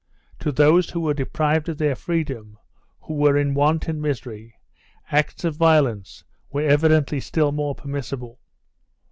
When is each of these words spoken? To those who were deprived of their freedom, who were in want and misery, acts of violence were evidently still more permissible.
To 0.39 0.51
those 0.51 0.89
who 0.89 1.01
were 1.01 1.13
deprived 1.13 1.69
of 1.69 1.77
their 1.77 1.95
freedom, 1.95 2.57
who 3.01 3.13
were 3.13 3.37
in 3.37 3.53
want 3.53 3.87
and 3.87 4.01
misery, 4.01 4.55
acts 5.11 5.43
of 5.43 5.55
violence 5.57 6.23
were 6.51 6.63
evidently 6.67 7.19
still 7.19 7.51
more 7.51 7.75
permissible. 7.75 8.39